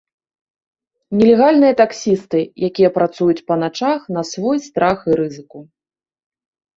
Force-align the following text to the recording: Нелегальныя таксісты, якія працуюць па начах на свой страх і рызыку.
Нелегальныя 1.17 1.73
таксісты, 1.81 2.39
якія 2.67 2.89
працуюць 2.95 3.43
па 3.51 3.57
начах 3.65 3.99
на 4.15 4.23
свой 4.31 4.57
страх 4.69 4.97
і 5.11 5.19
рызыку. 5.21 5.59